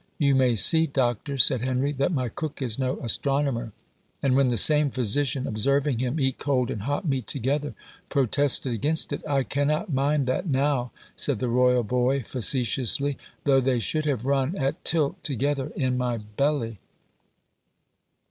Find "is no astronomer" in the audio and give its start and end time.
2.59-3.71